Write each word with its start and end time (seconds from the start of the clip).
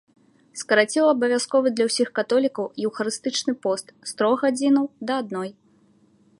Скараціў 0.61 1.05
абавязковы 1.09 1.73
для 1.75 1.85
ўсіх 1.89 2.07
католікаў 2.19 2.65
еўхарыстычны 2.87 3.53
пост 3.67 3.87
з 4.13 4.19
трох 4.23 4.37
гадзінаў 4.47 4.85
да 5.11 5.23
адной. 5.25 5.49